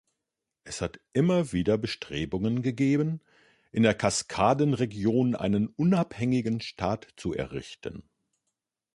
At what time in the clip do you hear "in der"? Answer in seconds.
3.71-3.93